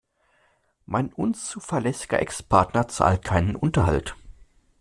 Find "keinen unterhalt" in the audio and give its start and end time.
3.23-4.15